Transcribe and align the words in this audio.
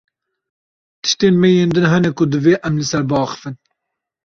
Tiştên 1.01 1.35
me 1.41 1.49
yên 1.57 1.71
din 1.75 1.87
hene 1.91 2.09
ku 2.17 2.23
divê 2.31 2.53
em 2.67 2.73
li 2.79 2.85
ser 2.91 3.03
biaxivin. 3.09 3.55